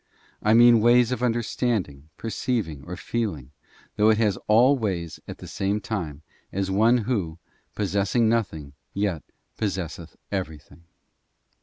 [0.41, 3.51] I mean ways of understanding, perceiving, or feeling,
[3.97, 7.37] though it has all ways at the same time, as one who,
[7.75, 9.21] possessing nothing, yet
[9.59, 10.85] possesseth everything.